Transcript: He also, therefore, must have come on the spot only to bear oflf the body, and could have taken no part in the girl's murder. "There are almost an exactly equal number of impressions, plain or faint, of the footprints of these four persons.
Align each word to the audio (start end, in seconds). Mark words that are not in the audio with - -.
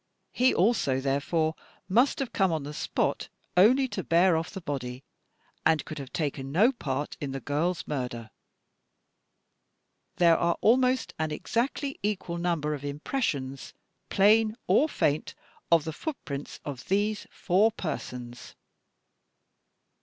He 0.31 0.51
also, 0.51 0.99
therefore, 0.99 1.53
must 1.87 2.17
have 2.17 2.33
come 2.33 2.51
on 2.51 2.63
the 2.63 2.73
spot 2.73 3.29
only 3.55 3.87
to 3.89 4.03
bear 4.03 4.33
oflf 4.33 4.49
the 4.49 4.59
body, 4.59 5.03
and 5.63 5.85
could 5.85 5.99
have 5.99 6.11
taken 6.11 6.51
no 6.51 6.71
part 6.71 7.15
in 7.21 7.33
the 7.33 7.39
girl's 7.39 7.87
murder. 7.87 8.31
"There 10.15 10.35
are 10.39 10.57
almost 10.59 11.13
an 11.19 11.29
exactly 11.29 11.99
equal 12.01 12.39
number 12.39 12.73
of 12.73 12.83
impressions, 12.83 13.75
plain 14.09 14.57
or 14.65 14.89
faint, 14.89 15.35
of 15.71 15.83
the 15.83 15.93
footprints 15.93 16.59
of 16.65 16.87
these 16.89 17.27
four 17.29 17.71
persons. 17.71 18.55